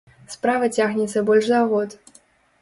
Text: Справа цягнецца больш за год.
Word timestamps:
Справа 0.35 0.69
цягнецца 0.77 1.23
больш 1.29 1.45
за 1.51 1.61
год. 1.75 1.89